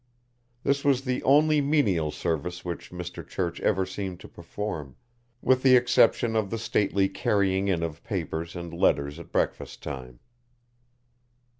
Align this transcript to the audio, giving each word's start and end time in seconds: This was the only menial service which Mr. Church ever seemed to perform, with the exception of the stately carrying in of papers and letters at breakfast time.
This 0.63 0.83
was 0.83 1.03
the 1.03 1.21
only 1.21 1.61
menial 1.61 2.09
service 2.09 2.65
which 2.65 2.89
Mr. 2.89 3.21
Church 3.27 3.61
ever 3.61 3.85
seemed 3.85 4.19
to 4.21 4.27
perform, 4.27 4.95
with 5.43 5.61
the 5.61 5.75
exception 5.75 6.35
of 6.35 6.49
the 6.49 6.57
stately 6.57 7.07
carrying 7.07 7.67
in 7.67 7.83
of 7.83 8.03
papers 8.03 8.55
and 8.55 8.73
letters 8.73 9.19
at 9.19 9.31
breakfast 9.31 9.83
time. 9.83 10.19